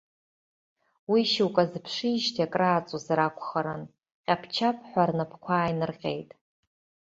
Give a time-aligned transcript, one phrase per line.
[1.11, 3.83] Уи шьоукы азыԥшижьҭеи акрааҵуазар акәхарын,
[4.25, 6.29] ҟьаԥ-чаԥҳәа рнапқәа ааинырҟьеит.